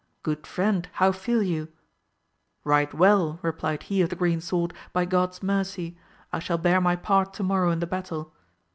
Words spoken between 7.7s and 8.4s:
the battle.